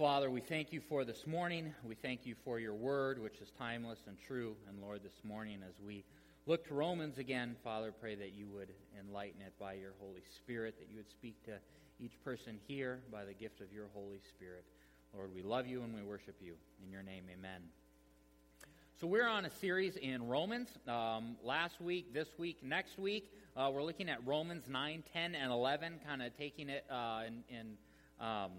[0.00, 1.74] Father, we thank you for this morning.
[1.84, 4.56] We thank you for your word, which is timeless and true.
[4.66, 6.04] And Lord, this morning, as we
[6.46, 10.76] look to Romans again, Father, pray that you would enlighten it by your Holy Spirit,
[10.78, 11.58] that you would speak to
[12.02, 14.64] each person here by the gift of your Holy Spirit.
[15.14, 16.54] Lord, we love you and we worship you.
[16.82, 17.60] In your name, amen.
[19.02, 20.70] So, we're on a series in Romans.
[20.88, 25.52] Um, last week, this week, next week, uh, we're looking at Romans 9, 10, and
[25.52, 27.44] 11, kind of taking it uh, in.
[27.54, 27.66] in
[28.18, 28.52] um,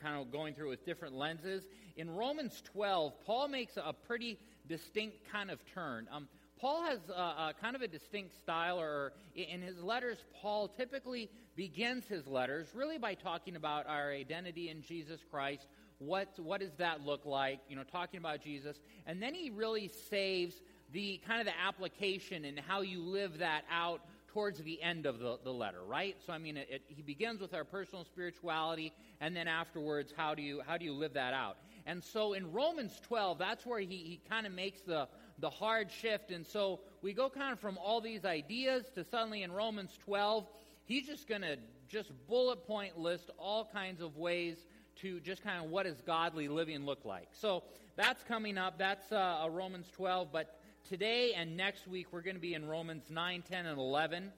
[0.00, 1.64] kind of going through with different lenses.
[1.96, 4.38] In Romans 12, Paul makes a pretty
[4.68, 6.06] distinct kind of turn.
[6.12, 6.28] Um,
[6.60, 11.30] Paul has uh, uh, kind of a distinct style, or in his letters, Paul typically
[11.54, 15.66] begins his letters really by talking about our identity in Jesus Christ.
[15.98, 17.60] What, what does that look like?
[17.68, 18.80] You know, talking about Jesus.
[19.06, 20.54] And then he really saves
[20.92, 24.00] the kind of the application and how you live that out
[24.38, 26.16] towards the end of the, the letter, right?
[26.24, 30.36] So, I mean, it, it, he begins with our personal spirituality, and then afterwards, how
[30.36, 31.56] do you, how do you live that out?
[31.86, 35.08] And so in Romans 12, that's where he, he kind of makes the,
[35.40, 36.30] the hard shift.
[36.30, 40.46] And so we go kind of from all these ideas to suddenly in Romans 12,
[40.84, 41.56] he's just going to
[41.88, 44.56] just bullet point list all kinds of ways
[45.00, 47.26] to just kind of what does godly living look like.
[47.32, 47.64] So
[47.96, 48.78] that's coming up.
[48.78, 50.28] That's uh, Romans 12.
[50.30, 50.57] But
[50.88, 54.32] today and next week, we're going to be in Romans 9, 10, and 11.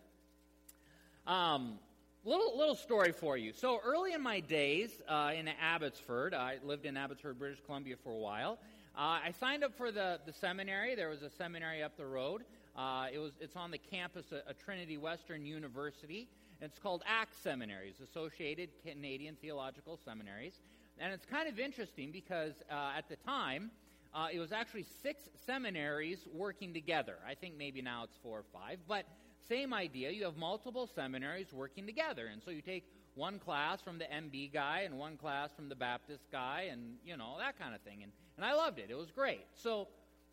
[1.27, 1.79] Um,
[2.25, 3.53] little, little story for you.
[3.53, 8.11] So, early in my days uh, in Abbotsford, I lived in Abbotsford, British Columbia for
[8.11, 8.59] a while.
[8.97, 10.97] Uh, I signed up for the, the seminary.
[10.97, 12.43] There was a seminary up the road.
[12.77, 16.29] Uh, it was, it's on the campus of Trinity Western University.
[16.61, 20.55] It's called ACT Seminaries, Associated Canadian Theological Seminaries.
[20.99, 23.71] And it's kind of interesting because uh, at the time,
[24.15, 27.17] uh, it was actually six seminaries working together.
[27.27, 29.07] I think maybe now it's four or five, but
[29.49, 30.11] same idea.
[30.11, 32.27] You have multiple seminaries working together.
[32.27, 32.85] And so you take
[33.15, 37.17] one class from the MB guy and one class from the Baptist guy and, you
[37.17, 38.03] know, that kind of thing.
[38.03, 38.87] And, and I loved it.
[38.91, 39.45] It was great.
[39.55, 39.89] So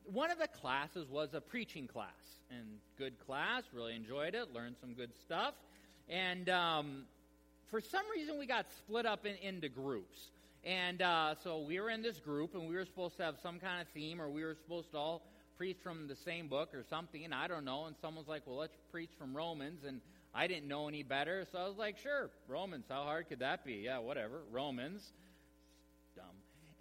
[0.05, 2.11] one of the classes was a preaching class.
[2.49, 5.53] And good class, really enjoyed it, learned some good stuff.
[6.07, 7.03] And um,
[7.69, 10.29] for some reason, we got split up in, into groups.
[10.63, 13.59] And uh, so we were in this group, and we were supposed to have some
[13.59, 15.21] kind of theme, or we were supposed to all
[15.57, 17.31] preach from the same book or something.
[17.33, 17.85] I don't know.
[17.85, 19.83] And someone's like, well, let's preach from Romans.
[19.85, 20.01] And
[20.33, 21.45] I didn't know any better.
[21.51, 22.85] So I was like, sure, Romans.
[22.89, 23.81] How hard could that be?
[23.85, 24.41] Yeah, whatever.
[24.51, 25.13] Romans.
[26.15, 26.25] Dumb.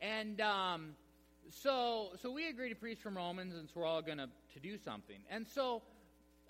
[0.02, 0.94] And um,
[1.50, 4.28] so, so we agreed to preach from Romans, and so we're all going to
[4.60, 5.18] do something.
[5.30, 5.82] And so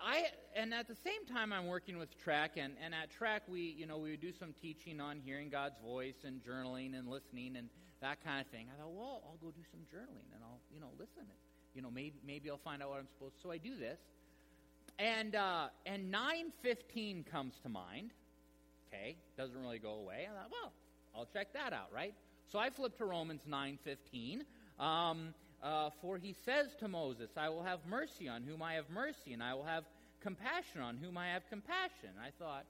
[0.00, 0.24] I
[0.54, 3.86] and at the same time I'm working with track and, and at track we you
[3.86, 7.68] know we would do some teaching on hearing God's voice and journaling and listening and
[8.02, 8.66] that kind of thing.
[8.72, 11.38] I thought, well, I'll go do some journaling and I'll you know listen and
[11.74, 13.42] you know maybe maybe I'll find out what I'm supposed to.
[13.42, 13.98] So I do this,
[14.98, 18.12] and uh, and nine fifteen comes to mind.
[18.88, 20.28] Okay, doesn't really go away.
[20.30, 20.72] I thought, well,
[21.14, 22.14] I'll check that out, right?
[22.52, 24.44] So I flip to Romans nine fifteen.
[24.78, 28.90] Um, uh, for he says to Moses, I will have mercy on whom I have
[28.90, 29.84] mercy, and I will have
[30.20, 32.10] compassion on whom I have compassion.
[32.20, 32.64] I thought,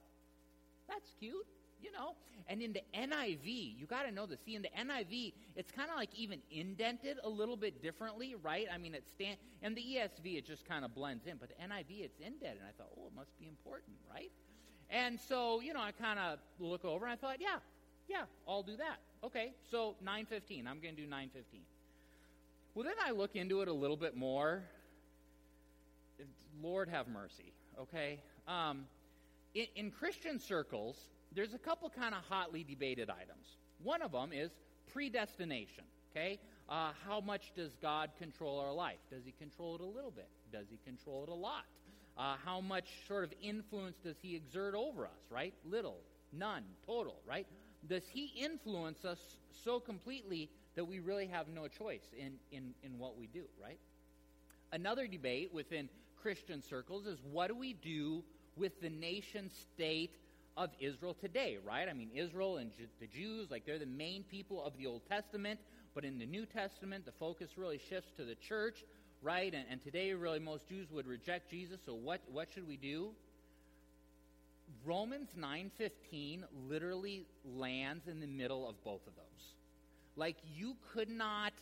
[0.87, 1.45] that's cute,
[1.81, 2.15] you know.
[2.47, 4.39] And in the NIV, you got to know this.
[4.45, 8.67] See, in the NIV, it's kind of like even indented a little bit differently, right?
[8.73, 11.55] I mean, it's stand and the ESV, it just kind of blends in, but the
[11.55, 12.59] NIV, it's indented.
[12.59, 14.31] And I thought, oh, it must be important, right?
[14.89, 17.57] And so, you know, I kind of look over and I thought, yeah,
[18.07, 18.99] yeah, I'll do that.
[19.23, 20.67] Okay, so 915.
[20.67, 21.61] I'm going to do 915.
[22.77, 24.61] Well, then I look into it a little bit more.
[26.61, 27.51] Lord have mercy,
[27.81, 28.19] okay?
[28.47, 28.85] Um,
[29.55, 30.95] in, in Christian circles,
[31.33, 33.47] there's a couple kind of hotly debated items.
[33.81, 34.51] One of them is
[34.93, 36.37] predestination, okay?
[36.69, 38.99] Uh, how much does God control our life?
[39.09, 40.29] Does He control it a little bit?
[40.53, 41.63] Does He control it a lot?
[42.15, 45.55] Uh, how much sort of influence does He exert over us, right?
[45.65, 45.97] Little,
[46.31, 47.47] none, total, right?
[47.89, 49.17] Does He influence us
[49.63, 53.79] so completely that we really have no choice in, in, in what we do, right?
[54.71, 55.89] Another debate within
[56.21, 58.23] Christian circles is what do we do
[58.55, 60.15] with the nation state
[60.55, 61.89] of Israel today, right?
[61.89, 65.59] I mean, Israel and the Jews, like they're the main people of the Old Testament,
[65.95, 68.85] but in the New Testament, the focus really shifts to the church,
[69.23, 69.51] right?
[69.51, 71.79] And, and today, really, most Jews would reject Jesus.
[71.87, 73.09] So, what, what should we do?
[74.85, 79.56] Romans 9:15 literally lands in the middle of both of those.
[80.17, 81.53] Like, you could not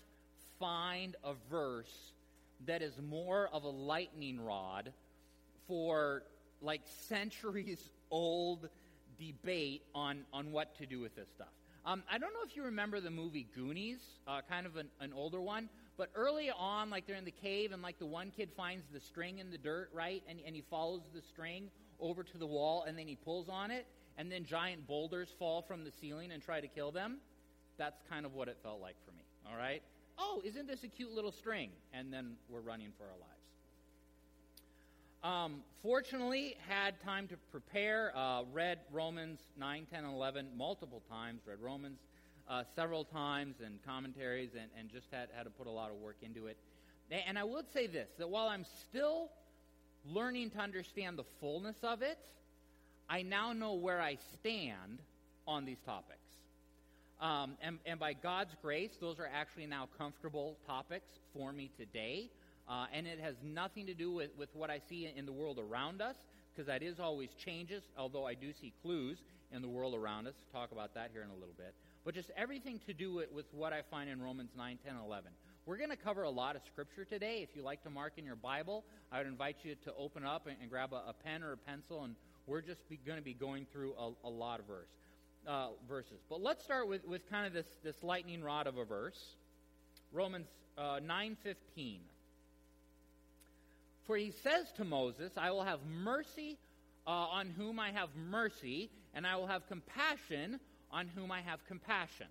[0.59, 2.13] find a verse
[2.65, 4.91] that is more of a lightning rod
[5.67, 6.23] for
[6.61, 8.69] like centuries old
[9.19, 11.49] debate on, on what to do with this stuff.
[11.85, 15.11] Um, I don't know if you remember the movie Goonies, uh, kind of an, an
[15.13, 18.49] older one, but early on, like they're in the cave and like the one kid
[18.55, 20.23] finds the string in the dirt, right?
[20.27, 21.69] And, and he follows the string
[21.99, 23.85] over to the wall and then he pulls on it,
[24.17, 27.17] and then giant boulders fall from the ceiling and try to kill them.
[27.77, 29.81] That's kind of what it felt like for me, all right?
[30.17, 31.69] Oh, isn't this a cute little string?
[31.93, 33.35] And then we're running for our lives.
[35.23, 38.13] Um, fortunately, had time to prepare.
[38.15, 41.41] Uh, read Romans 9, 10, 11 multiple times.
[41.47, 41.99] Read Romans
[42.47, 45.97] uh, several times and commentaries, and, and just had, had to put a lot of
[45.97, 46.57] work into it.
[47.27, 49.29] And I would say this that while I'm still
[50.05, 52.19] learning to understand the fullness of it,
[53.09, 54.99] I now know where I stand
[55.47, 56.24] on these topics.
[57.19, 62.29] Um, and, and by God's grace, those are actually now comfortable topics for me today.
[62.67, 65.59] Uh, and it has nothing to do with, with what I see in the world
[65.59, 66.15] around us,
[66.51, 69.19] because that is always changes, although I do see clues
[69.51, 70.33] in the world around us.
[70.51, 71.73] Talk about that here in a little bit.
[72.03, 75.31] But just everything to do with, with what I find in Romans 9, 10, 11.
[75.65, 77.39] We're going to cover a lot of scripture today.
[77.41, 80.45] If you like to mark in your Bible, I would invite you to open up
[80.45, 82.15] and, and grab a, a, pen or a pencil, and
[82.45, 84.89] we're just going to be going through a, a lot of verse,
[85.47, 86.19] uh, verses.
[86.29, 89.19] But let's start with, with kind of this, this lightning rod of a verse.
[90.11, 90.47] Romans
[90.77, 91.99] uh, 9.15.
[94.05, 96.57] For he says to Moses, I will have mercy
[97.07, 100.59] uh, on whom I have mercy, and I will have compassion
[100.91, 102.27] on whom I have compassion.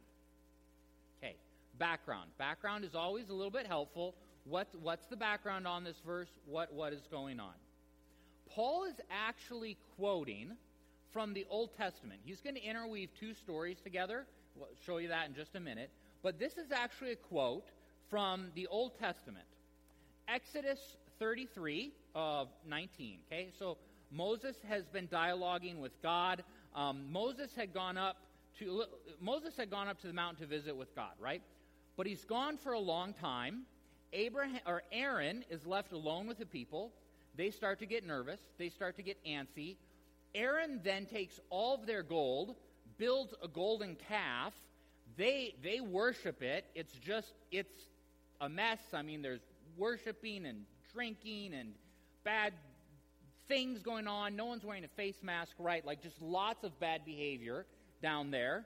[1.18, 1.36] Okay,
[1.78, 2.30] background.
[2.38, 4.14] Background is always a little bit helpful.
[4.44, 6.28] What, what's the background on this verse?
[6.46, 7.54] What, what is going on?
[8.50, 10.52] Paul is actually quoting
[11.14, 12.20] from the Old Testament.
[12.24, 14.26] He's going to interweave two stories together.
[14.56, 15.90] We'll show you that in just a minute.
[16.24, 17.68] But this is actually a quote
[18.10, 19.46] from the Old Testament.
[20.26, 20.80] Exodus
[21.20, 23.18] 33 of 19.
[23.30, 23.78] Okay, so
[24.10, 26.42] Moses has been dialoguing with God.
[26.74, 28.16] Um, Moses had gone up
[28.58, 28.84] to
[29.20, 31.42] Moses had gone up to the mountain to visit with God, right?
[31.96, 33.62] But he's gone for a long time.
[34.12, 36.92] Abraham or Aaron is left alone with the people.
[37.36, 38.40] They start to get nervous.
[38.58, 39.76] They start to get antsy.
[40.34, 42.54] Aaron then takes all of their gold,
[42.98, 44.52] builds a golden calf.
[45.16, 46.64] They they worship it.
[46.74, 47.84] It's just it's
[48.40, 48.80] a mess.
[48.92, 49.42] I mean, there's
[49.76, 51.72] worshiping and drinking and
[52.24, 52.52] bad
[53.48, 54.36] things going on.
[54.36, 55.84] No one's wearing a face mask, right?
[55.84, 57.66] Like just lots of bad behavior
[58.02, 58.64] down there.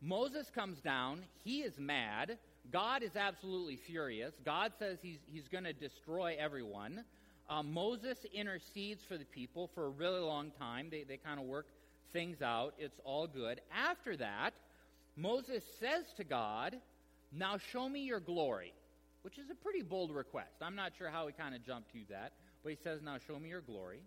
[0.00, 1.24] Moses comes down.
[1.42, 2.38] He is mad.
[2.70, 4.34] God is absolutely furious.
[4.44, 7.04] God says he's, he's going to destroy everyone.
[7.50, 10.88] Um, Moses intercedes for the people for a really long time.
[10.90, 11.66] They, they kind of work
[12.12, 12.74] things out.
[12.78, 13.60] It's all good.
[13.72, 14.52] After that,
[15.16, 16.76] Moses says to God,
[17.32, 18.72] Now show me your glory
[19.28, 20.54] which is a pretty bold request.
[20.62, 23.38] I'm not sure how he kind of jumped to that, but he says, Now show
[23.38, 24.00] me your glory.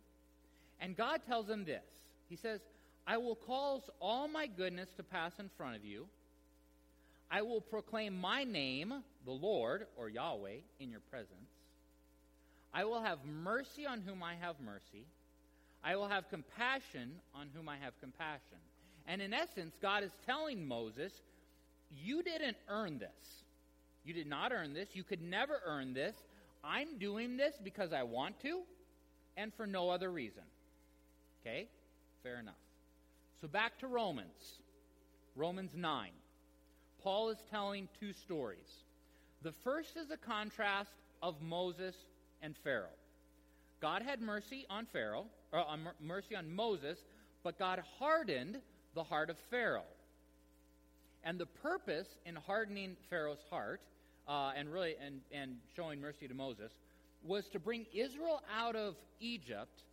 [0.79, 1.83] And God tells him this
[2.27, 2.59] He says,
[3.05, 6.07] I will cause all my goodness to pass in front of you.
[7.29, 11.50] I will proclaim my name, the Lord, or Yahweh, in your presence.
[12.73, 15.05] I will have mercy on whom I have mercy.
[15.83, 18.57] I will have compassion on whom I have compassion.
[19.07, 21.11] And in essence, God is telling Moses,
[22.03, 23.43] You didn't earn this.
[24.05, 24.89] You did not earn this.
[24.93, 26.15] You could never earn this.
[26.63, 28.61] I'm doing this because I want to
[29.35, 30.43] and for no other reason.
[31.41, 31.67] Okay?
[32.23, 32.53] Fair enough.
[33.41, 34.59] So back to Romans.
[35.35, 36.09] Romans 9.
[37.03, 38.83] Paul is telling two stories.
[39.41, 40.91] The first is a contrast
[41.23, 41.95] of Moses
[42.41, 42.97] and Pharaoh.
[43.81, 46.99] God had mercy on Pharaoh, or uh, mercy on Moses,
[47.43, 48.57] but God hardened
[48.93, 49.83] the heart of Pharaoh.
[51.23, 53.81] And the purpose in hardening Pharaoh's heart
[54.27, 56.71] uh, and really and, and showing mercy to Moses
[57.23, 59.83] was to bring Israel out of Egypt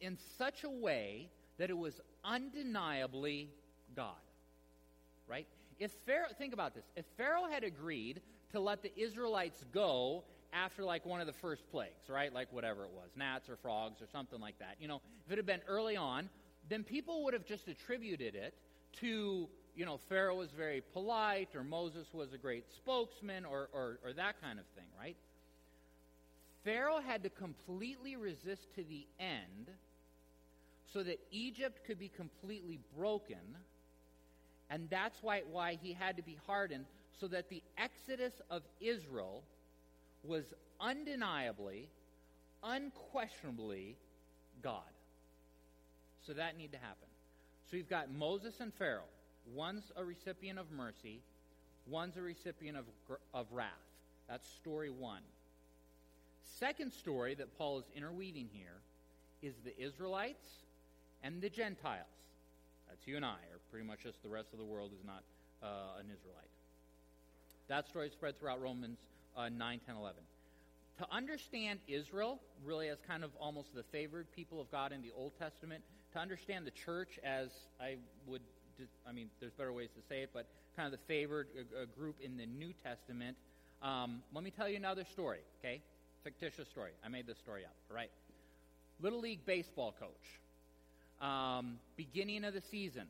[0.00, 1.28] in such a way
[1.58, 3.50] that it was undeniably
[3.94, 4.14] God.
[5.28, 5.46] Right?
[5.78, 6.84] If Pharaoh, think about this.
[6.96, 8.20] If Pharaoh had agreed
[8.52, 12.32] to let the Israelites go after like one of the first plagues, right?
[12.32, 14.76] Like whatever it was, gnats or frogs or something like that.
[14.80, 16.28] You know, if it had been early on,
[16.68, 18.54] then people would have just attributed it
[19.00, 23.98] to you know, Pharaoh was very polite, or Moses was a great spokesman, or, or,
[24.04, 25.16] or that kind of thing, right?
[26.64, 29.70] Pharaoh had to completely resist to the end
[30.92, 33.56] so that Egypt could be completely broken.
[34.68, 36.84] And that's why, why he had to be hardened,
[37.18, 39.42] so that the exodus of Israel
[40.24, 40.44] was
[40.80, 41.88] undeniably,
[42.62, 43.96] unquestionably
[44.62, 44.82] God.
[46.26, 47.08] So that needed to happen.
[47.70, 49.08] So you've got Moses and Pharaoh.
[49.54, 51.20] One's a recipient of mercy,
[51.86, 52.84] one's a recipient of,
[53.32, 53.68] of wrath.
[54.28, 55.22] That's story one.
[56.44, 58.80] second story that Paul is interweaving here
[59.42, 60.46] is the Israelites
[61.22, 62.06] and the Gentiles.
[62.88, 65.22] That's you and I, or pretty much just the rest of the world is not
[65.62, 66.50] uh, an Israelite.
[67.68, 68.98] That story is spread throughout Romans
[69.36, 70.22] uh, 9, 10, 11.
[70.98, 75.12] To understand Israel, really as kind of almost the favored people of God in the
[75.16, 75.82] Old Testament,
[76.12, 77.48] to understand the church as
[77.80, 77.96] I
[78.26, 78.42] would,
[79.08, 80.46] I mean, there's better ways to say it, but
[80.76, 83.36] kind of the favored uh, uh, group in the New Testament,
[83.82, 85.80] um, let me tell you another story, okay?
[86.22, 86.90] Fictitious story.
[87.04, 88.10] I made this story up, all right?
[89.00, 91.26] Little League baseball coach.
[91.26, 93.06] Um, beginning of the season.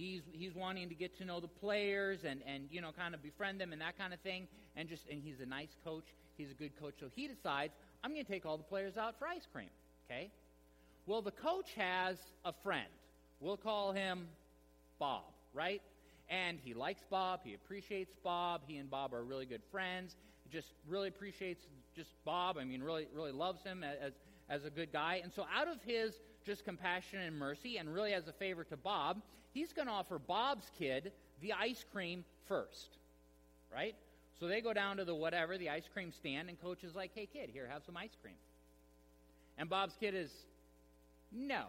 [0.00, 3.22] He's, he's wanting to get to know the players and, and, you know, kind of
[3.22, 4.48] befriend them and that kind of thing.
[4.74, 6.06] And just, and he's a nice coach.
[6.38, 6.94] He's a good coach.
[6.98, 9.68] So he decides, I'm going to take all the players out for ice cream,
[10.06, 10.30] okay?
[11.04, 12.16] Well, the coach has
[12.46, 12.88] a friend.
[13.40, 14.28] We'll call him
[14.98, 15.82] Bob, right?
[16.30, 17.40] And he likes Bob.
[17.44, 18.62] He appreciates Bob.
[18.66, 20.16] He and Bob are really good friends.
[20.50, 22.56] Just really appreciates just Bob.
[22.58, 24.12] I mean, really, really loves him as,
[24.48, 25.20] as a good guy.
[25.22, 28.76] And so, out of his just compassion and mercy, and really as a favor to
[28.76, 29.20] Bob,
[29.52, 32.98] he's going to offer Bob's kid the ice cream first,
[33.72, 33.94] right?
[34.38, 37.10] So they go down to the whatever, the ice cream stand, and coach is like,
[37.14, 38.36] hey, kid, here, have some ice cream.
[39.58, 40.30] And Bob's kid is,
[41.30, 41.66] no.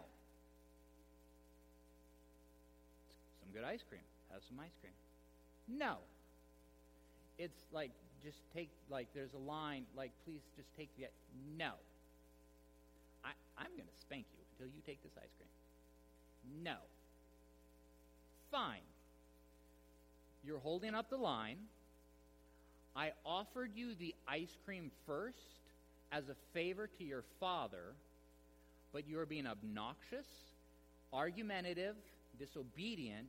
[3.40, 4.00] Some good ice cream
[4.32, 4.94] have some ice cream.
[5.68, 5.96] No.
[7.38, 7.90] It's like,
[8.24, 11.06] just take, like, there's a line, like, please just take the,
[11.58, 11.72] no.
[13.24, 16.62] I, I'm going to spank you you take this ice cream.
[16.64, 16.76] No.
[18.50, 18.80] Fine.
[20.44, 21.58] You're holding up the line.
[22.94, 25.38] I offered you the ice cream first
[26.10, 27.94] as a favor to your father,
[28.92, 30.26] but you're being obnoxious,
[31.12, 31.94] argumentative,
[32.38, 33.28] disobedient,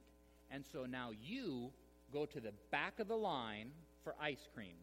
[0.52, 1.72] and so now you
[2.12, 3.72] go to the back of the line
[4.04, 4.76] for ice cream.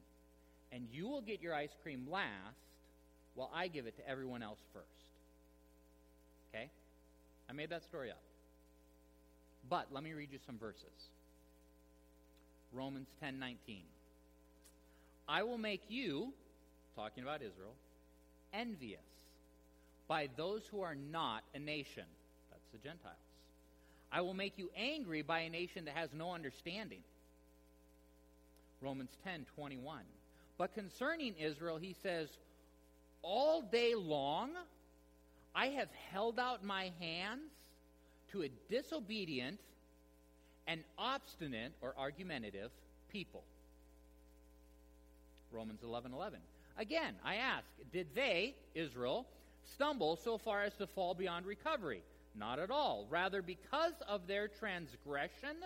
[0.73, 2.57] And you will get your ice cream last
[3.35, 5.10] while I give it to everyone else first.
[6.55, 6.71] Okay?
[7.49, 8.21] I made that story up.
[9.69, 11.09] But let me read you some verses.
[12.73, 13.83] Romans 10:19.
[15.29, 16.33] I will make you,
[16.97, 17.75] talking about Israel,
[18.53, 19.01] envious
[20.09, 22.05] by those who are not a nation.
[22.51, 23.15] That's the Gentiles.
[24.13, 27.03] I will make you angry by a nation that has no understanding.
[28.81, 30.03] Romans 10 21.
[30.59, 32.29] But concerning Israel, he says,
[33.23, 34.51] All day long
[35.55, 37.51] I have held out my hands
[38.33, 39.59] to a disobedient
[40.67, 42.71] and obstinate or argumentative
[43.11, 43.43] people.
[45.53, 46.39] Romans 11 11.
[46.79, 49.27] Again, I ask, did they, Israel,
[49.75, 52.03] stumble so far as to fall beyond recovery?
[52.37, 53.07] Not at all.
[53.11, 55.57] Rather, because of their transgression,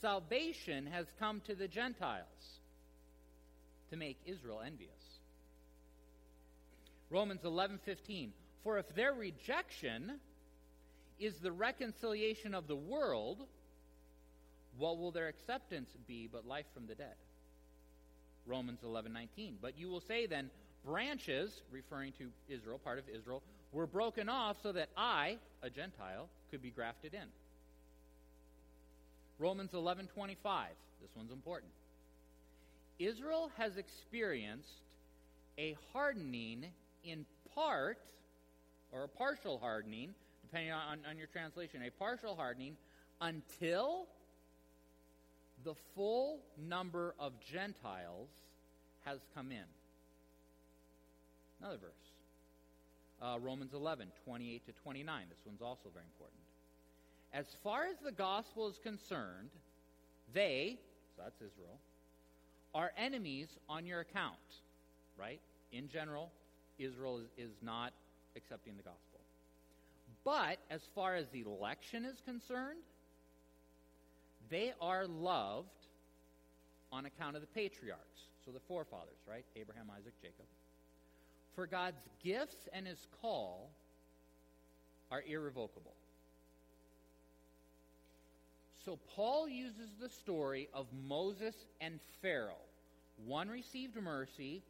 [0.00, 2.58] salvation has come to the Gentiles
[3.90, 4.90] to make Israel envious.
[7.10, 8.32] Romans 11:15
[8.64, 10.18] For if their rejection
[11.20, 13.46] is the reconciliation of the world,
[14.78, 17.14] what will their acceptance be but life from the dead?
[18.46, 20.50] Romans 11:19 But you will say then
[20.84, 23.42] branches referring to Israel, part of Israel,
[23.72, 27.28] were broken off so that I, a Gentile, could be grafted in.
[29.38, 30.68] Romans 11:25.
[31.02, 31.72] This one's important.
[32.98, 34.80] Israel has experienced
[35.58, 36.66] a hardening
[37.02, 37.98] in part
[38.94, 42.76] or a partial hardening, depending on, on your translation, a partial hardening
[43.20, 44.06] until
[45.64, 48.28] the full number of Gentiles
[49.04, 49.64] has come in.
[51.60, 52.14] Another verse
[53.22, 55.24] uh, Romans 11, 28 to 29.
[55.28, 56.40] This one's also very important.
[57.32, 59.50] As far as the gospel is concerned,
[60.32, 60.78] they,
[61.16, 61.78] so that's Israel,
[62.74, 64.34] are enemies on your account,
[65.18, 65.40] right?
[65.72, 66.30] In general,
[66.78, 67.92] Israel is, is not
[68.36, 69.20] accepting the gospel.
[70.24, 72.80] But as far as election is concerned,
[74.50, 75.68] they are loved
[76.92, 78.00] on account of the patriarchs.
[78.44, 79.44] So the forefathers, right?
[79.56, 80.46] Abraham, Isaac, Jacob.
[81.54, 83.70] For God's gifts and his call
[85.10, 85.94] are irrevocable.
[88.84, 92.66] So Paul uses the story of Moses and Pharaoh.
[93.24, 94.62] One received mercy,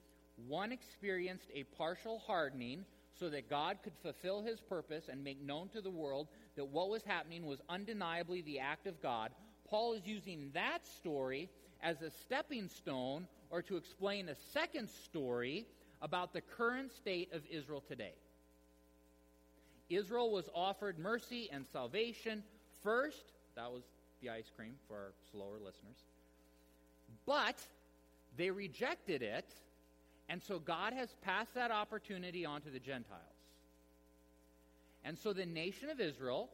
[0.46, 2.84] one experienced a partial hardening
[3.18, 6.90] so that God could fulfill his purpose and make known to the world that what
[6.90, 9.30] was happening was undeniably the act of God.
[9.68, 11.48] Paul is using that story
[11.82, 15.66] as a stepping stone or to explain a second story
[16.02, 18.14] about the current state of Israel today.
[19.88, 22.42] Israel was offered mercy and salvation
[22.82, 23.32] first.
[23.54, 23.82] That was
[24.22, 25.96] the ice cream for our slower listeners.
[27.26, 27.56] But
[28.36, 29.46] they rejected it,
[30.28, 33.20] And so God has passed that opportunity on to the Gentiles.
[35.04, 36.50] And so the nation of Israel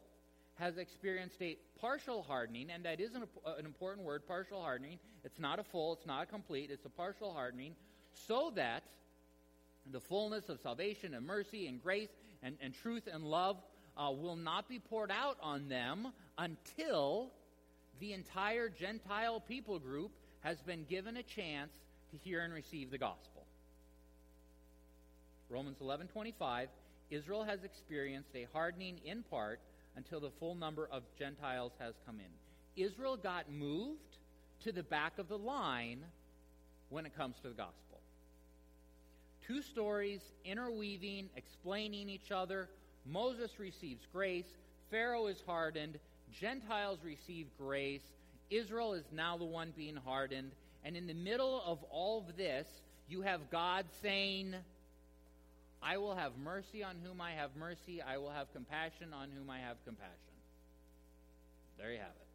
[0.56, 3.22] has experienced a partial hardening, and that is an,
[3.58, 4.98] an, important word, partial hardening.
[5.24, 7.74] It's not a full, it's not a complete, it's a partial hardening,
[8.12, 8.82] so that
[9.90, 12.10] the fullness of salvation and mercy and grace
[12.42, 13.56] and, and truth and love
[13.96, 17.30] uh, will not be poured out on them until
[18.00, 20.10] the entire Gentile people group
[20.40, 21.72] has been given a chance
[22.10, 23.39] to hear and receive the gospel.
[25.50, 26.68] Romans 11:25
[27.10, 29.60] Israel has experienced a hardening in part
[29.96, 32.82] until the full number of Gentiles has come in.
[32.82, 34.18] Israel got moved
[34.60, 36.04] to the back of the line
[36.88, 38.00] when it comes to the gospel.
[39.44, 42.68] Two stories interweaving, explaining each other.
[43.04, 44.46] Moses receives grace,
[44.90, 45.98] Pharaoh is hardened,
[46.32, 48.02] Gentiles receive grace,
[48.50, 50.52] Israel is now the one being hardened,
[50.84, 52.66] and in the middle of all of this,
[53.08, 54.54] you have God saying,
[55.82, 58.02] I will have mercy on whom I have mercy.
[58.02, 60.14] I will have compassion on whom I have compassion.
[61.78, 62.26] There you have it.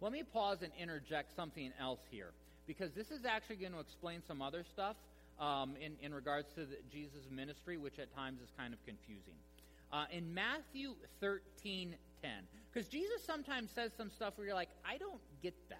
[0.00, 2.32] Let me pause and interject something else here,
[2.66, 4.96] because this is actually going to explain some other stuff
[5.40, 9.34] um, in, in regards to the, Jesus' ministry, which at times is kind of confusing.
[9.90, 12.30] Uh, in Matthew 13 10,
[12.72, 15.78] because Jesus sometimes says some stuff where you're like, I don't get that.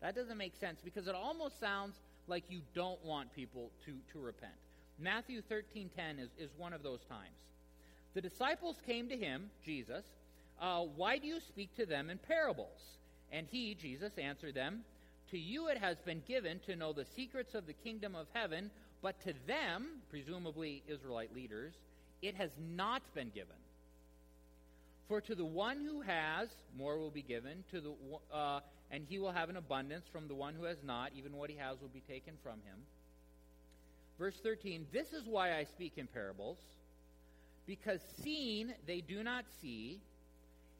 [0.00, 1.96] That doesn't make sense, because it almost sounds
[2.28, 4.52] like you don't want people to, to repent.
[4.98, 7.36] Matthew 13:10 is, is one of those times.
[8.14, 10.04] The disciples came to him, Jesus,
[10.60, 12.80] uh, why do you speak to them in parables?
[13.30, 14.84] And he, Jesus, answered them,
[15.30, 18.70] To you it has been given to know the secrets of the kingdom of heaven,
[19.02, 21.74] but to them, presumably Israelite leaders,
[22.22, 23.56] it has not been given.
[25.08, 27.92] For to the one who has, more will be given, to the,
[28.34, 28.60] uh,
[28.90, 30.06] and he will have an abundance.
[30.10, 32.78] From the one who has not, even what he has will be taken from him.
[34.18, 36.58] Verse 13 This is why I speak in parables,
[37.66, 40.00] because seeing they do not see,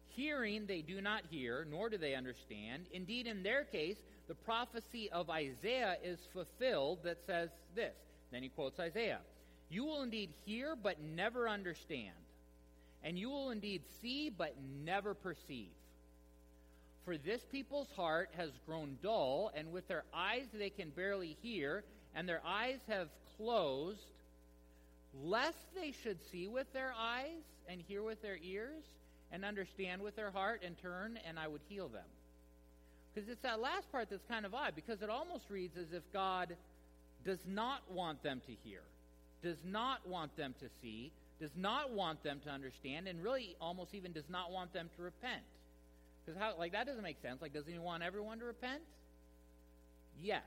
[0.08, 2.86] hearing they do not hear, nor do they understand.
[2.92, 7.94] Indeed, in their case, the prophecy of Isaiah is fulfilled that says this.
[8.32, 9.20] Then he quotes Isaiah
[9.68, 12.14] You will indeed hear, but never understand.
[13.04, 15.68] And you will indeed see, but never perceive.
[17.04, 21.84] For this people's heart has grown dull, and with their eyes they can barely hear,
[22.16, 24.06] and their eyes have closed,
[25.22, 28.84] lest they should see with their eyes and hear with their ears
[29.32, 32.04] and understand with their heart and turn, and I would heal them.
[33.14, 36.02] Because it's that last part that's kind of odd, because it almost reads as if
[36.12, 36.54] God
[37.24, 38.80] does not want them to hear,
[39.42, 43.94] does not want them to see, does not want them to understand, and really almost
[43.94, 45.42] even does not want them to repent.
[46.24, 47.40] Because how like that doesn't make sense.
[47.40, 48.82] Like, doesn't he want everyone to repent?
[50.20, 50.42] Yes.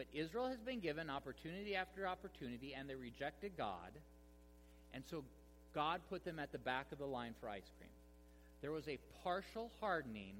[0.00, 3.92] But Israel has been given opportunity after opportunity, and they rejected God.
[4.94, 5.24] And so
[5.74, 7.90] God put them at the back of the line for ice cream.
[8.62, 10.32] There was a partial hardening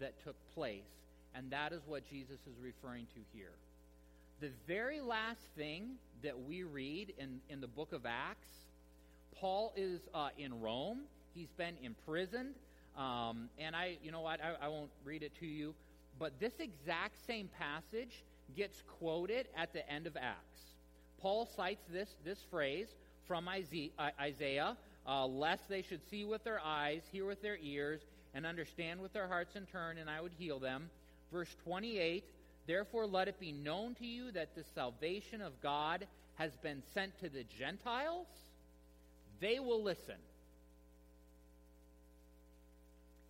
[0.00, 0.82] that took place,
[1.34, 3.52] and that is what Jesus is referring to here.
[4.42, 8.50] The very last thing that we read in, in the book of Acts,
[9.34, 11.04] Paul is uh, in Rome.
[11.32, 12.54] He's been imprisoned.
[12.98, 15.74] Um, and I, you know what, I, I won't read it to you.
[16.18, 18.24] But this exact same passage
[18.56, 20.60] gets quoted at the end of Acts.
[21.20, 22.88] Paul cites this, this phrase
[23.26, 28.00] from Isaiah uh, lest they should see with their eyes, hear with their ears,
[28.34, 30.90] and understand with their hearts and turn, and I would heal them.
[31.32, 32.24] Verse 28
[32.66, 37.18] Therefore, let it be known to you that the salvation of God has been sent
[37.20, 38.28] to the Gentiles.
[39.40, 40.16] They will listen.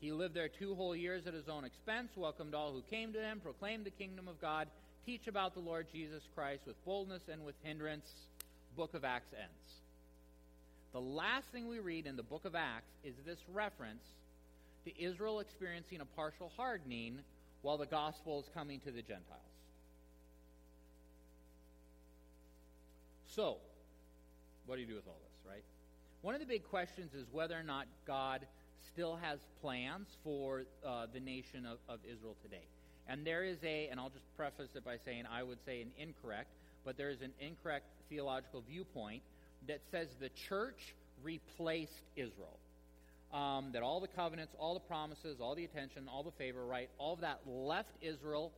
[0.00, 3.20] He lived there two whole years at his own expense, welcomed all who came to
[3.20, 4.68] him, proclaimed the kingdom of God,
[5.04, 8.10] teach about the Lord Jesus Christ with boldness and with hindrance,
[8.76, 9.80] book of Acts ends.
[10.92, 14.02] The last thing we read in the book of Acts is this reference
[14.84, 17.18] to Israel experiencing a partial hardening
[17.62, 19.40] while the gospel is coming to the Gentiles.
[23.26, 23.58] So,
[24.66, 25.62] what do you do with all this, right?
[26.22, 28.46] One of the big questions is whether or not God
[28.92, 32.64] still has plans for uh, the nation of, of Israel today.
[33.10, 35.90] And there is a, and I'll just preface it by saying I would say an
[35.98, 36.50] incorrect,
[36.84, 39.22] but there is an incorrect theological viewpoint
[39.66, 40.94] that says the church
[41.24, 42.58] replaced Israel.
[43.34, 46.88] Um, that all the covenants, all the promises, all the attention, all the favor, right,
[46.98, 48.52] all of that left Israel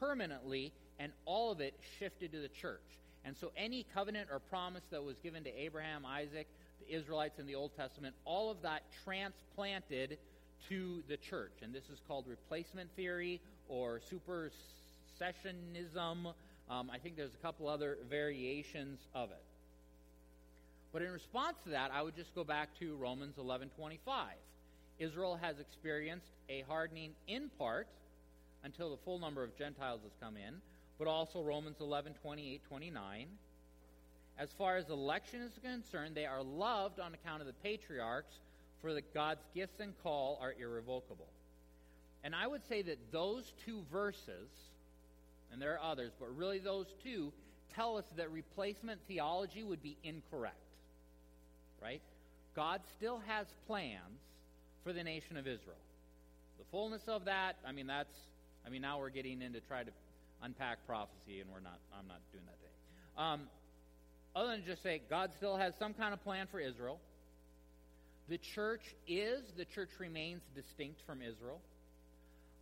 [0.00, 2.80] permanently, and all of it shifted to the church.
[3.24, 6.46] And so any covenant or promise that was given to Abraham, Isaac,
[6.80, 10.18] the Israelites in the Old Testament, all of that transplanted
[10.68, 11.52] to the church.
[11.62, 14.50] And this is called replacement theory or super
[15.20, 16.32] secessionism.
[16.68, 19.42] Um, I think there's a couple other variations of it.
[20.92, 24.38] But in response to that, I would just go back to Romans 11:25.
[24.98, 27.88] Israel has experienced a hardening in part
[28.64, 30.60] until the full number of Gentiles has come in,
[30.98, 33.28] but also Romans 11:28, 29.
[34.38, 38.40] As far as election is concerned, they are loved on account of the patriarchs,
[38.80, 41.28] for that God's gifts and call are irrevocable.
[42.26, 44.50] And I would say that those two verses,
[45.52, 47.32] and there are others, but really those two
[47.72, 50.56] tell us that replacement theology would be incorrect.
[51.80, 52.02] Right?
[52.56, 54.18] God still has plans
[54.82, 55.76] for the nation of Israel.
[56.58, 58.16] The fullness of that, I mean, that's,
[58.66, 59.92] I mean, now we're getting into try to
[60.42, 62.74] unpack prophecy, and we're not, I'm not doing that today.
[63.16, 63.42] Um,
[64.34, 66.98] other than just say God still has some kind of plan for Israel.
[68.28, 71.60] The church is, the church remains distinct from Israel.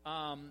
[0.06, 0.50] Um,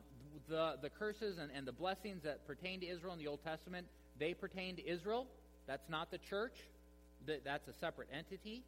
[0.50, 3.88] the, the curses and, and the blessings that pertain to Israel in the Old Testament,
[4.20, 5.28] they pertain to Israel.
[5.68, 6.56] That's not the church.
[7.26, 8.64] That, that's a separate entity.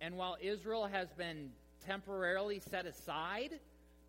[0.00, 1.50] And while Israel has been
[1.86, 3.60] temporarily set aside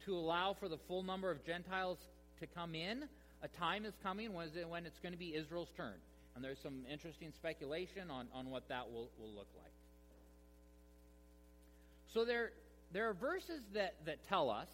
[0.05, 1.97] to allow for the full number of Gentiles
[2.39, 3.03] to come in,
[3.43, 5.95] a time is coming when it's going to be Israel's turn.
[6.35, 9.71] And there's some interesting speculation on, on what that will, will look like.
[12.13, 12.51] So there,
[12.93, 14.69] there are verses that, that tell us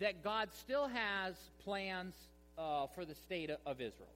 [0.00, 1.34] that God still has
[1.64, 2.14] plans
[2.56, 4.08] uh, for the state of Israel.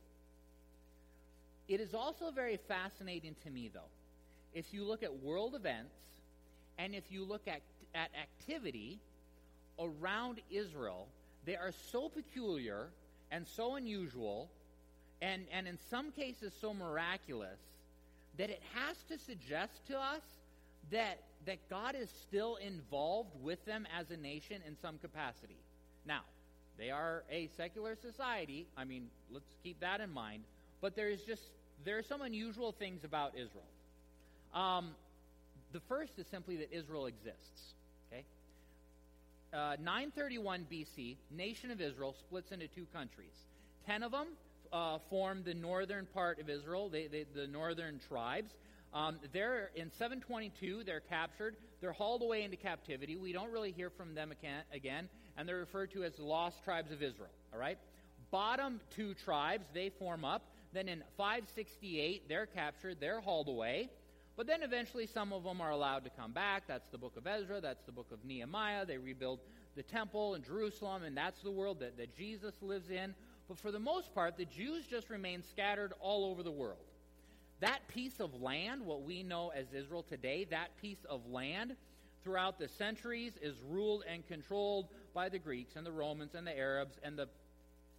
[1.68, 3.90] It is also very fascinating to me, though,
[4.52, 5.94] if you look at world events
[6.78, 7.62] and if you look at,
[7.94, 8.98] at activity
[9.78, 11.08] around Israel,
[11.44, 12.88] they are so peculiar
[13.30, 14.50] and so unusual
[15.20, 17.58] and, and in some cases so miraculous
[18.36, 20.22] that it has to suggest to us
[20.90, 25.56] that, that God is still involved with them as a nation in some capacity.
[26.06, 26.22] Now,
[26.78, 28.66] they are a secular society.
[28.76, 30.42] I mean, let's keep that in mind.
[30.80, 31.42] But there is just
[31.84, 33.64] there are some unusual things about Israel.
[34.54, 34.90] Um,
[35.72, 37.74] the first is simply that Israel exists.
[38.12, 38.24] Okay,
[39.52, 43.32] uh, 931 BC, nation of Israel splits into two countries.
[43.86, 44.28] Ten of them
[44.72, 48.50] uh, form the northern part of Israel, they, they, the northern tribes.
[48.94, 50.84] Um, they're in 722.
[50.84, 51.56] They're captured.
[51.80, 53.16] They're hauled away into captivity.
[53.16, 54.32] We don't really hear from them
[54.72, 57.30] again, and they're referred to as the lost tribes of Israel.
[57.52, 57.78] All right.
[58.30, 60.42] Bottom two tribes they form up.
[60.72, 62.98] Then in 568 they're captured.
[63.00, 63.90] They're hauled away.
[64.36, 66.64] But then eventually some of them are allowed to come back.
[66.66, 67.60] That's the book of Ezra.
[67.60, 68.86] That's the book of Nehemiah.
[68.86, 69.40] They rebuild
[69.76, 73.14] the temple in Jerusalem, and that's the world that, that Jesus lives in.
[73.48, 76.78] But for the most part, the Jews just remain scattered all over the world.
[77.60, 81.76] That piece of land, what we know as Israel today, that piece of land
[82.24, 86.56] throughout the centuries is ruled and controlled by the Greeks and the Romans and the
[86.56, 87.28] Arabs and the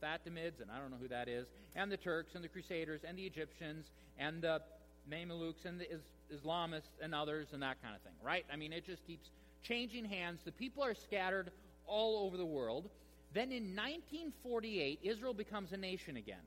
[0.02, 3.18] Fatimids, and I don't know who that is, and the Turks and the Crusaders and
[3.18, 3.86] the Egyptians
[4.18, 4.62] and the
[5.10, 5.88] Mamelukes and the
[6.34, 8.46] Islamists and others and that kind of thing, right?
[8.52, 9.30] I mean, it just keeps
[9.64, 10.42] changing hands.
[10.46, 11.52] The people are scattered
[11.88, 12.90] all over the world.
[13.34, 16.38] Then in 1948, Israel becomes a nation again.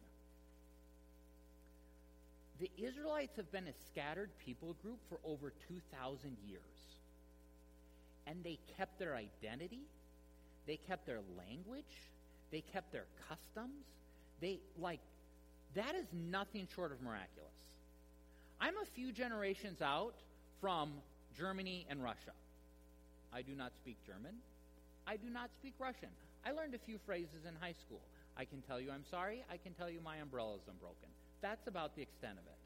[2.61, 6.61] The Israelites have been a scattered people group for over 2,000 years.
[8.27, 9.83] And they kept their identity,
[10.67, 12.11] they kept their language,
[12.51, 13.85] they kept their customs.
[14.41, 15.01] They, like,
[15.75, 17.53] that is nothing short of miraculous.
[18.61, 20.15] I'm a few generations out
[20.61, 20.93] from
[21.37, 22.33] Germany and Russia.
[23.33, 24.35] I do not speak German.
[25.07, 26.09] I do not speak Russian.
[26.45, 28.01] I learned a few phrases in high school.
[28.37, 29.45] I can tell you I'm sorry.
[29.51, 31.09] I can tell you my umbrella is unbroken.
[31.43, 32.59] That's about the extent of it.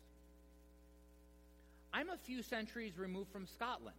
[1.92, 3.96] I'm a few centuries removed from Scotland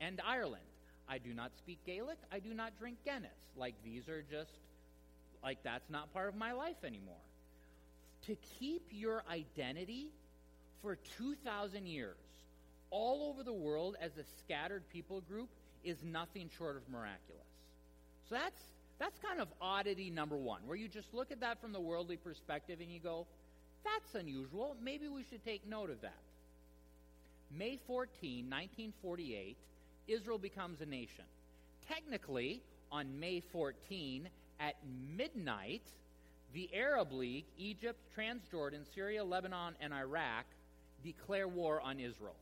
[0.00, 0.62] and Ireland.
[1.08, 2.18] I do not speak Gaelic.
[2.32, 3.30] I do not drink Guinness.
[3.56, 4.52] Like, these are just,
[5.42, 7.14] like, that's not part of my life anymore.
[8.26, 10.10] To keep your identity
[10.80, 12.16] for 2,000 years
[12.90, 15.48] all over the world as a scattered people group
[15.84, 17.42] is nothing short of miraculous.
[18.28, 18.60] So that's,
[18.98, 22.16] that's kind of oddity number one, where you just look at that from the worldly
[22.16, 23.26] perspective and you go,
[23.84, 24.76] that's unusual.
[24.82, 26.20] Maybe we should take note of that.
[27.50, 29.56] May 14, 1948,
[30.08, 31.24] Israel becomes a nation.
[31.88, 34.28] Technically, on May 14,
[34.60, 34.74] at
[35.16, 35.82] midnight,
[36.54, 40.44] the Arab League, Egypt, Transjordan, Syria, Lebanon, and Iraq
[41.02, 42.36] declare war on Israel.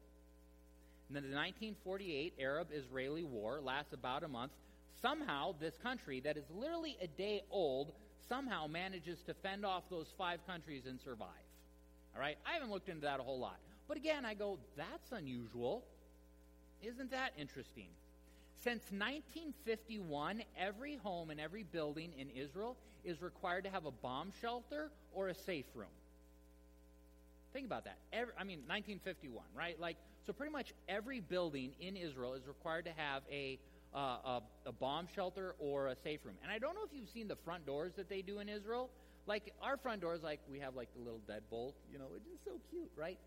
[1.08, 4.52] And then the 1948 Arab Israeli war lasts about a month.
[5.00, 7.92] Somehow, this country that is literally a day old
[8.28, 11.28] somehow manages to fend off those five countries and survive.
[12.14, 12.36] All right?
[12.46, 13.58] I haven't looked into that a whole lot.
[13.88, 15.84] But again, I go, that's unusual.
[16.82, 17.88] Isn't that interesting?
[18.62, 24.32] Since 1951, every home and every building in Israel is required to have a bomb
[24.40, 25.88] shelter or a safe room.
[27.52, 27.96] Think about that.
[28.12, 29.80] Every, I mean, 1951, right?
[29.80, 33.58] Like, so pretty much every building in Israel is required to have a,
[33.94, 36.36] uh, a, a bomb shelter or a safe room.
[36.42, 38.90] And I don't know if you've seen the front doors that they do in Israel.
[39.26, 42.38] Like our front doors, like we have like the little deadbolt, you know, which is
[42.44, 43.18] so cute, right?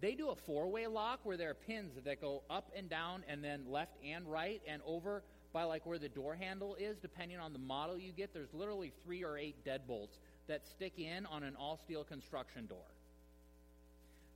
[0.00, 3.42] They do a four-way lock where there are pins that go up and down and
[3.42, 7.52] then left and right and over by like where the door handle is, depending on
[7.52, 8.32] the model you get.
[8.32, 12.78] There's literally three or eight deadbolts that stick in on an all-steel construction door.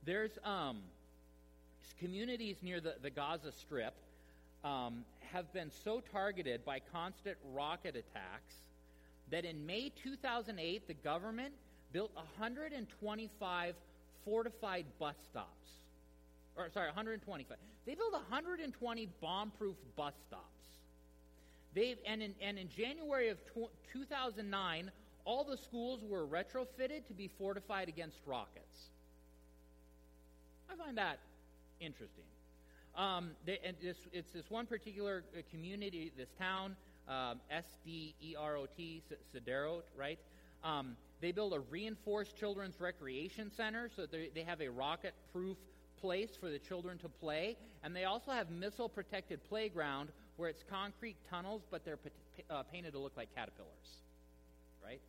[0.05, 0.79] There's um,
[1.99, 3.93] communities near the, the Gaza Strip
[4.63, 8.55] um, have been so targeted by constant rocket attacks
[9.31, 11.53] that in May 2008, the government
[11.91, 13.75] built 125
[14.25, 15.69] fortified bus stops.
[16.55, 17.57] Or, sorry, 125.
[17.85, 20.43] They built 120 bomb proof bus stops.
[21.73, 24.91] They've, and, in, and in January of tw- 2009,
[25.25, 28.89] all the schools were retrofitted to be fortified against rockets.
[30.69, 31.19] I find that
[31.79, 32.25] interesting.
[32.95, 36.75] Um, they, and this, it's this one particular uh, community, this town,
[37.07, 39.01] um, S D E R O T,
[39.33, 40.19] Sderot, right?
[40.63, 45.57] Um, they build a reinforced children's recreation center so they, they have a rocket proof
[46.01, 47.55] place for the children to play.
[47.81, 51.99] And they also have missile protected playground where it's concrete tunnels, but they're
[52.49, 54.01] uh, painted to look like caterpillars,
[54.83, 54.99] right?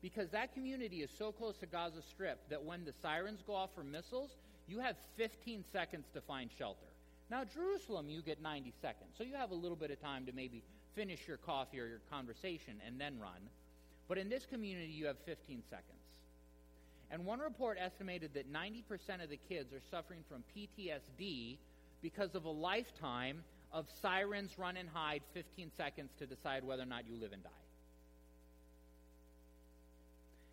[0.00, 3.70] Because that community is so close to Gaza Strip that when the sirens go off
[3.74, 4.30] for missiles,
[4.66, 6.86] you have 15 seconds to find shelter.
[7.30, 9.10] Now, Jerusalem, you get 90 seconds.
[9.18, 10.62] So you have a little bit of time to maybe
[10.94, 13.50] finish your coffee or your conversation and then run.
[14.12, 16.04] But in this community, you have 15 seconds.
[17.10, 21.56] And one report estimated that 90% of the kids are suffering from PTSD
[22.02, 26.84] because of a lifetime of sirens run and hide 15 seconds to decide whether or
[26.84, 27.50] not you live and die.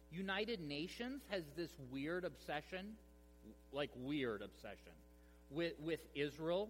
[0.09, 2.93] United Nations has this weird obsession,
[3.73, 4.93] like weird obsession,
[5.51, 6.69] with, with Israel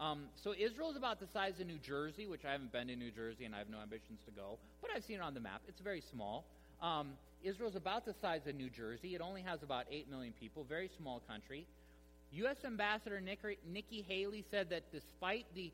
[0.00, 2.96] um, so Israel is about the size of New Jersey, which I haven't been to
[2.96, 5.40] New Jersey and I have no ambitions to go, but I've seen it on the
[5.40, 5.62] map.
[5.68, 6.44] It's very small.
[6.82, 9.14] Um, Israel is about the size of New Jersey.
[9.14, 11.66] It only has about 8 million people, very small country.
[12.32, 12.56] U.S.
[12.64, 15.70] Ambassador Nikki Haley said that despite the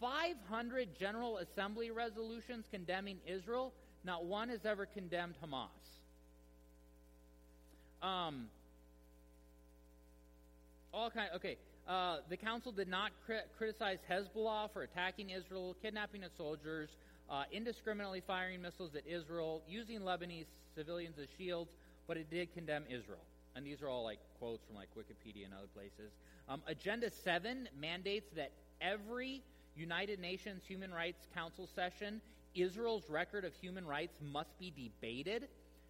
[0.00, 3.72] 500 General Assembly resolutions condemning Israel,
[4.04, 5.68] not one has ever condemned Hamas.
[8.06, 8.46] Um,
[10.92, 11.30] all kind.
[11.36, 11.56] Okay,
[11.88, 16.90] uh, the council did not cri- criticize Hezbollah for attacking Israel, kidnapping its soldiers,
[17.30, 21.70] uh, indiscriminately firing missiles at Israel, using Lebanese civilians as shields,
[22.06, 23.24] but it did condemn Israel.
[23.54, 26.12] And these are all like quotes from like Wikipedia and other places.
[26.48, 29.42] Um, Agenda 7 mandates that every
[29.74, 32.20] United Nations Human Rights Council session,
[32.54, 35.48] Israel's record of human rights must be debated.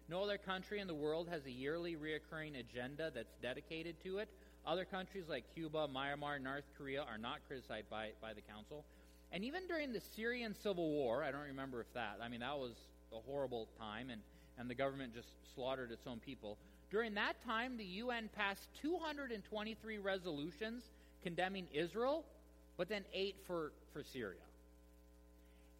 [0.09, 4.29] No other country in the world has a yearly reoccurring agenda that's dedicated to it.
[4.67, 8.83] Other countries like Cuba, Myanmar, North Korea are not criticized by, by the Council.
[9.31, 12.57] And even during the Syrian civil war, I don't remember if that, I mean, that
[12.57, 12.73] was
[13.13, 14.21] a horrible time, and,
[14.59, 16.57] and the government just slaughtered its own people.
[16.91, 20.83] During that time, the UN passed 223 resolutions
[21.23, 22.25] condemning Israel,
[22.75, 24.39] but then eight for, for Syria.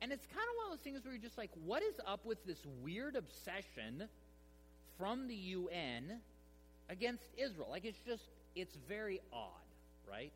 [0.02, 2.26] And it's kind of one of those things where you're just like, what is up
[2.26, 4.08] with this weird obsession
[4.98, 6.22] from the UN
[6.90, 7.68] against Israel?
[7.70, 8.24] Like, it's just
[8.56, 9.50] it's very odd,
[10.10, 10.32] right?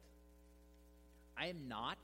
[1.38, 1.98] I am not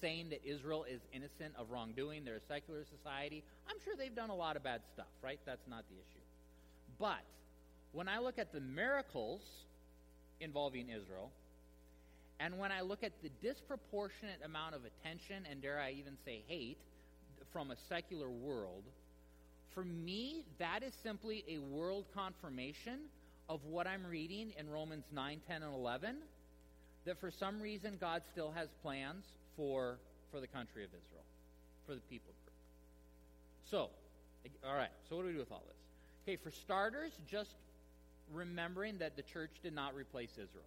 [0.00, 2.24] saying that Israel is innocent of wrongdoing.
[2.24, 3.42] They're a secular society.
[3.68, 5.40] I'm sure they've done a lot of bad stuff, right?
[5.46, 6.24] That's not the issue.
[6.98, 7.24] But
[7.92, 9.40] when I look at the miracles
[10.40, 11.30] involving Israel,
[12.38, 16.42] and when I look at the disproportionate amount of attention, and dare I even say
[16.46, 16.78] hate,
[17.52, 18.82] from a secular world,
[19.74, 23.00] for me, that is simply a world confirmation
[23.48, 26.16] of what I'm reading in Romans 9, 10, and 11
[27.04, 29.24] that for some reason God still has plans
[29.56, 29.98] for,
[30.30, 31.24] for the country of Israel,
[31.86, 32.54] for the people group.
[33.70, 33.90] So,
[34.68, 35.76] all right, so what do we do with all this?
[36.24, 37.54] Okay, for starters, just
[38.32, 40.64] remembering that the church did not replace Israel.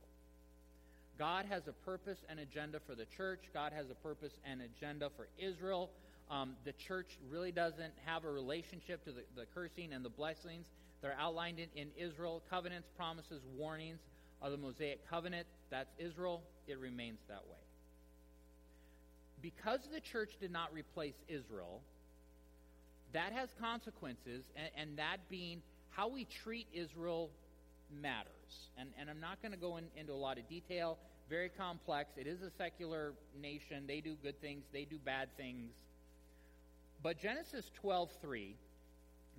[1.18, 3.42] God has a purpose and agenda for the church.
[3.54, 5.90] God has a purpose and agenda for Israel.
[6.32, 10.68] Um, the church really doesn't have a relationship to the, the cursing and the blessings
[11.02, 12.42] they're outlined in, in Israel.
[12.50, 14.00] Covenants, promises, warnings
[14.42, 15.48] of the Mosaic covenant.
[15.70, 16.44] That's Israel.
[16.68, 17.58] It remains that way.
[19.42, 21.82] Because the church did not replace Israel,
[23.14, 27.30] that has consequences, and, and that being how we treat Israel
[28.02, 28.70] matters.
[28.78, 30.98] And, and I'm not going to go in, into a lot of detail.
[31.30, 32.12] very complex.
[32.18, 33.86] It is a secular nation.
[33.88, 35.72] They do good things, they do bad things.
[37.02, 38.54] But Genesis 12:3,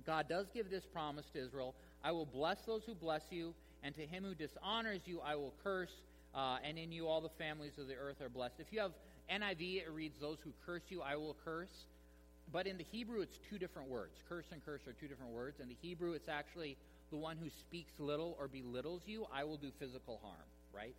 [0.05, 3.95] God does give this promise to Israel, I will bless those who bless you, and
[3.95, 5.93] to him who dishonors you I will curse,
[6.35, 8.55] uh, and in you all the families of the earth are blessed.
[8.59, 8.91] If you have
[9.31, 11.85] NIV, it reads, Those who curse you, I will curse.
[12.51, 14.11] But in the Hebrew, it's two different words.
[14.27, 15.59] Curse and curse are two different words.
[15.61, 16.75] In the Hebrew, it's actually
[17.11, 20.95] the one who speaks little or belittles you, I will do physical harm, right?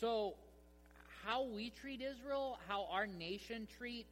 [0.00, 0.34] So,
[1.24, 4.08] how we treat Israel, how our nation treats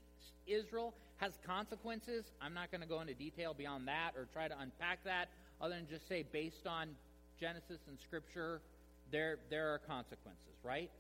[0.47, 2.25] Israel, has consequences.
[2.41, 5.29] I'm not going to go into detail beyond that or try to unpack that,
[5.61, 6.89] other than just say, based on
[7.39, 8.61] Genesis and Scripture,
[9.11, 10.91] there, there are consequences, right?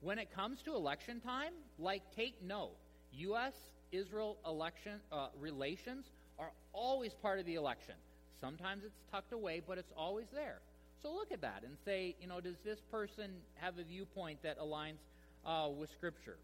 [0.00, 2.76] When it comes to election time, like take note,
[3.12, 3.54] U.S.
[3.90, 6.06] Israel election uh, relations
[6.38, 7.94] are always part of the election.
[8.40, 10.60] Sometimes it's tucked away, but it's always there.
[11.02, 14.58] So look at that and say, you know, does this person have a viewpoint that
[14.58, 14.98] aligns
[15.44, 16.36] uh, with Scripture?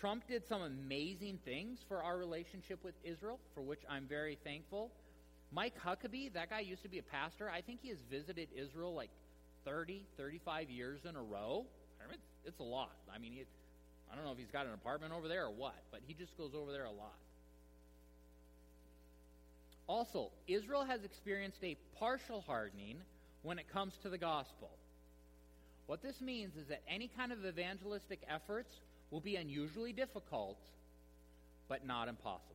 [0.00, 4.90] Trump did some amazing things for our relationship with Israel, for which I'm very thankful.
[5.52, 7.48] Mike Huckabee, that guy used to be a pastor.
[7.48, 9.10] I think he has visited Israel like
[9.64, 11.64] 30, 35 years in a row.
[12.44, 12.96] It's a lot.
[13.14, 13.44] I mean, he,
[14.12, 16.36] I don't know if he's got an apartment over there or what, but he just
[16.36, 17.16] goes over there a lot.
[19.86, 22.98] Also, Israel has experienced a partial hardening
[23.42, 24.70] when it comes to the gospel.
[25.86, 28.74] What this means is that any kind of evangelistic efforts
[29.10, 30.58] will be unusually difficult,
[31.68, 32.54] but not impossible.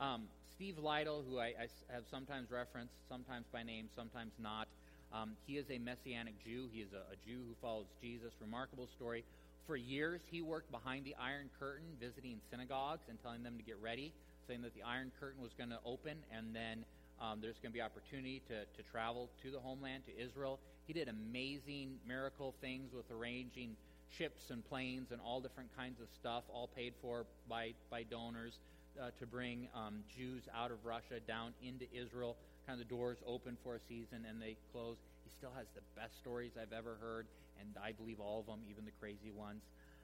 [0.00, 4.68] Um, Steve Lightle, who I, I, have sometimes referenced, sometimes by name, sometimes not,
[5.12, 6.68] um, he is a Messianic Jew.
[6.72, 8.32] He is a, a Jew who follows Jesus.
[8.40, 9.24] Remarkable story.
[9.66, 13.76] For years, he worked behind the Iron Curtain, visiting synagogues and telling them to get
[13.82, 14.12] ready,
[14.46, 16.84] saying that the Iron Curtain was going to open and then
[17.20, 20.60] um, there's going to be opportunity to, to travel to the homeland, to Israel.
[20.86, 23.76] He did amazing miracle things with arranging
[24.16, 28.58] ships and planes and all different kinds of stuff, all paid for by, by donors
[29.00, 32.36] uh, to bring um, Jews out of Russia down into Israel.
[32.66, 34.96] Kind of the doors open for a season and they close.
[35.24, 37.26] He still has the best stories I've ever heard,
[37.60, 39.62] and I believe all of them, even the crazy ones.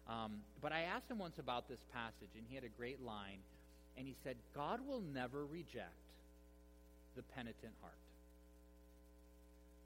[0.09, 3.41] Um, but I asked him once about this passage, and he had a great line.
[3.97, 5.97] And he said, God will never reject
[7.17, 7.95] the penitent heart.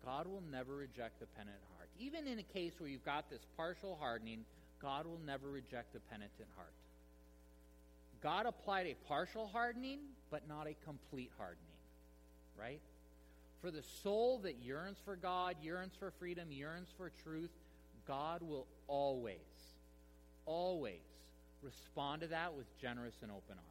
[0.05, 1.78] God will never reject the penitent heart.
[1.99, 4.45] Even in a case where you've got this partial hardening,
[4.81, 6.73] God will never reject a penitent heart.
[8.23, 11.65] God applied a partial hardening, but not a complete hardening.
[12.59, 12.81] Right?
[13.61, 17.51] For the soul that yearns for God, yearns for freedom, yearns for truth,
[18.07, 19.37] God will always,
[20.47, 21.01] always
[21.63, 23.63] respond to that with generous and open arms.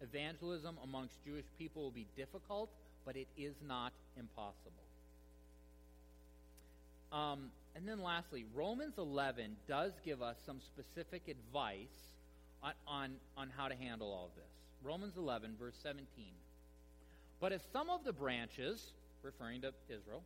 [0.00, 2.70] Evangelism amongst Jewish people will be difficult,
[3.04, 4.87] but it is not impossible.
[7.12, 12.14] Um, and then lastly, Romans 11 does give us some specific advice
[12.62, 14.50] on, on, on how to handle all of this.
[14.82, 16.06] Romans 11, verse 17.
[17.40, 18.92] But if some of the branches,
[19.22, 20.22] referring to Israel,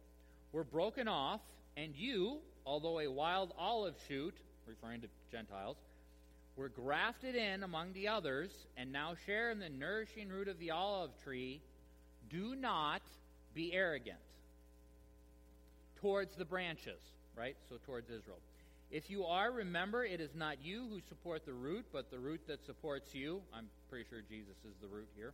[0.52, 1.40] were broken off,
[1.76, 4.34] and you, although a wild olive shoot,
[4.66, 5.76] referring to Gentiles,
[6.56, 10.70] were grafted in among the others and now share in the nourishing root of the
[10.70, 11.60] olive tree,
[12.30, 13.02] do not
[13.54, 14.18] be arrogant
[16.02, 17.00] towards the branches,
[17.36, 17.56] right?
[17.70, 18.38] So towards Israel.
[18.90, 22.42] If you are, remember, it is not you who support the root, but the root
[22.48, 23.40] that supports you.
[23.54, 25.32] I'm pretty sure Jesus is the root here.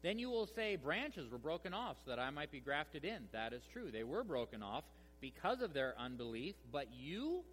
[0.00, 3.18] Then you will say, Branches were broken off so that I might be grafted in.
[3.32, 3.90] That is true.
[3.92, 4.84] They were broken off
[5.20, 7.44] because of their unbelief, but you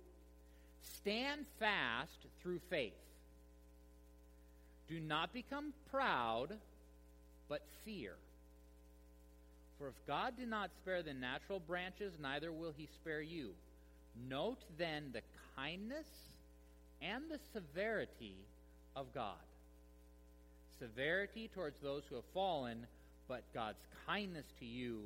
[0.81, 2.93] Stand fast through faith.
[4.87, 6.57] Do not become proud,
[7.47, 8.13] but fear.
[9.79, 13.51] For if God did not spare the natural branches, neither will he spare you.
[14.29, 15.21] Note then the
[15.55, 16.07] kindness
[17.01, 18.35] and the severity
[18.95, 19.37] of God.
[20.79, 22.85] Severity towards those who have fallen,
[23.29, 25.03] but God's kindness to you,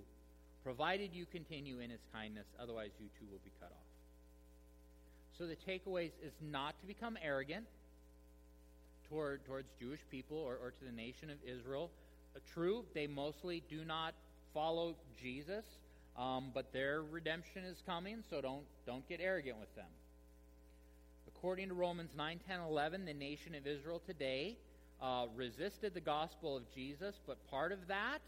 [0.64, 3.94] provided you continue in his kindness, otherwise you too will be cut off.
[5.38, 7.66] So the takeaways is not to become arrogant
[9.10, 11.92] toward, towards Jewish people or, or to the nation of Israel.
[12.36, 14.14] Uh, true, they mostly do not
[14.54, 15.66] follow Jesus,
[16.18, 19.90] um, but their redemption is coming, so don't, don't get arrogant with them.
[21.28, 24.58] According to Romans 9, 10, 11, the nation of Israel today
[25.02, 28.20] uh, resisted the gospel of Jesus, but part of that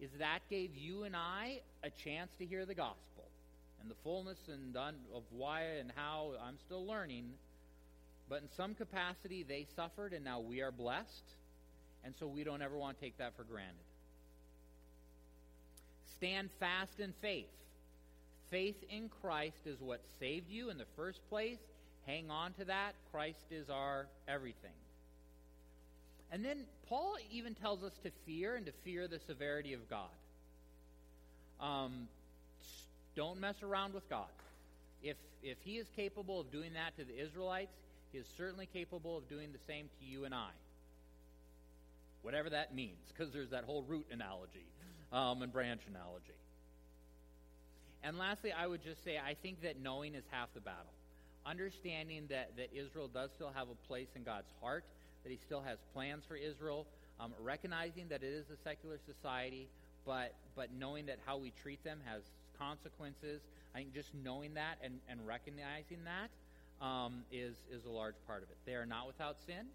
[0.00, 3.24] is that gave you and I a chance to hear the gospel
[3.80, 7.24] and the fullness and of why and how I'm still learning.
[8.28, 11.24] But in some capacity, they suffered, and now we are blessed.
[12.04, 13.74] And so we don't ever want to take that for granted.
[16.22, 17.50] Stand fast in faith.
[18.48, 21.58] faith in Christ is what saved you in the first place.
[22.06, 22.92] Hang on to that.
[23.10, 24.70] Christ is our everything.
[26.30, 26.58] And then
[26.88, 30.14] Paul even tells us to fear and to fear the severity of God.
[31.60, 32.06] Um,
[33.16, 34.30] don't mess around with God.
[35.02, 37.74] If, if he is capable of doing that to the Israelites,
[38.12, 40.50] he is certainly capable of doing the same to you and I.
[42.22, 44.66] Whatever that means, because there's that whole root analogy
[45.12, 46.34] um, and branch analogy.
[48.02, 50.92] And lastly, I would just say I think that knowing is half the battle.
[51.46, 54.84] Understanding that, that Israel does still have a place in God's heart,
[55.24, 56.86] that He still has plans for Israel,
[57.20, 59.68] um, recognizing that it is a secular society,
[60.04, 62.22] but, but knowing that how we treat them has
[62.58, 63.40] consequences.
[63.74, 66.30] I think just knowing that and, and recognizing that
[66.84, 68.56] um, is is a large part of it.
[68.66, 69.66] They are not without sin,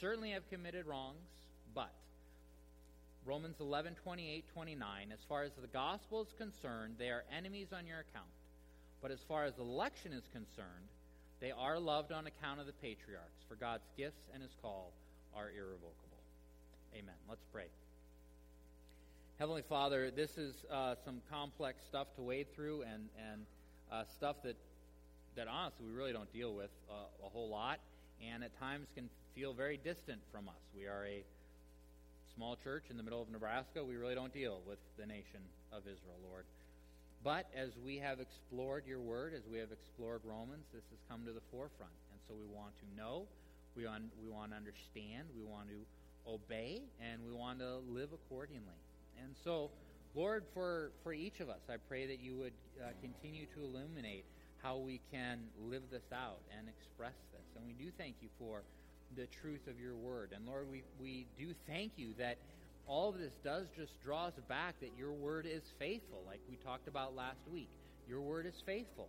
[0.00, 1.26] certainly have committed wrongs,
[3.26, 7.84] Romans 11, 28, 29, as far as the gospel is concerned, they are enemies on
[7.84, 8.30] your account.
[9.02, 10.86] But as far as election is concerned,
[11.40, 14.92] they are loved on account of the patriarchs, for God's gifts and his call
[15.34, 16.22] are irrevocable.
[16.94, 17.14] Amen.
[17.28, 17.66] Let's pray.
[19.40, 23.42] Heavenly Father, this is uh, some complex stuff to wade through and, and
[23.90, 24.56] uh, stuff that,
[25.34, 27.80] that honestly we really don't deal with uh, a whole lot
[28.24, 30.62] and at times can feel very distant from us.
[30.74, 31.24] We are a
[32.36, 33.82] small church in the middle of Nebraska.
[33.82, 35.40] We really don't deal with the nation
[35.72, 36.44] of Israel, Lord.
[37.24, 41.24] But as we have explored your word, as we have explored Romans, this has come
[41.24, 41.96] to the forefront.
[42.12, 43.24] And so we want to know,
[43.74, 45.80] we want, we want to understand, we want to
[46.30, 48.78] obey, and we want to live accordingly.
[49.24, 49.70] And so,
[50.14, 54.24] Lord, for, for each of us, I pray that you would uh, continue to illuminate
[54.62, 57.48] how we can live this out and express this.
[57.56, 58.62] And we do thank you for
[59.16, 60.30] the truth of your word.
[60.34, 62.36] And Lord, we, we do thank you that
[62.86, 66.56] all of this does just draw us back that your word is faithful, like we
[66.56, 67.68] talked about last week.
[68.08, 69.08] Your word is faithful.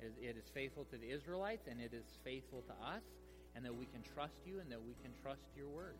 [0.00, 3.02] It is faithful to the Israelites, and it is faithful to us,
[3.54, 5.94] and that we can trust you and that we can trust your word.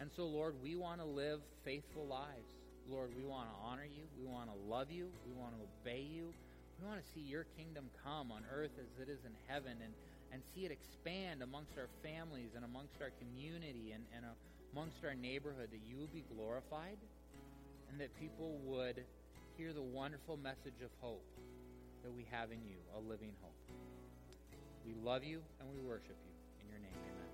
[0.00, 2.48] And so, Lord, we want to live faithful lives.
[2.90, 4.04] Lord, we want to honor you.
[4.18, 5.08] We want to love you.
[5.26, 6.32] We want to obey you.
[6.80, 9.92] We want to see your kingdom come on earth as it is in heaven and,
[10.32, 14.24] and see it expand amongst our families and amongst our community and, and
[14.72, 16.96] amongst our neighborhood, that you would be glorified
[17.90, 19.04] and that people would
[19.58, 21.24] hear the wonderful message of hope
[22.02, 23.52] that we have in you, a living hope.
[24.86, 26.32] We love you and we worship you.
[26.62, 27.28] In your name, amen.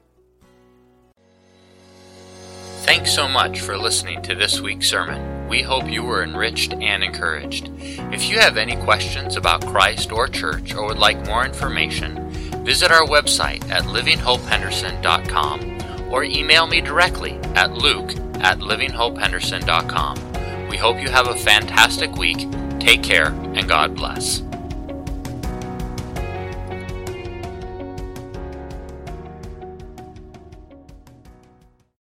[2.85, 5.49] Thanks so much for listening to this week's sermon.
[5.49, 7.71] We hope you were enriched and encouraged.
[7.79, 12.91] If you have any questions about Christ or church or would like more information, visit
[12.91, 20.69] our website at livinghopehenderson.com or email me directly at luke at livinghopehenderson.com.
[20.69, 22.49] We hope you have a fantastic week.
[22.79, 24.48] Take care and God bless.